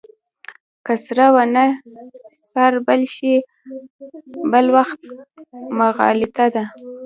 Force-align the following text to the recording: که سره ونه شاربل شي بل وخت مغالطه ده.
که 0.85 0.93
سره 1.05 1.25
ونه 1.35 1.65
شاربل 2.51 3.01
شي 3.15 3.33
بل 4.51 4.65
وخت 4.75 4.99
مغالطه 5.79 6.45
ده. 6.53 6.63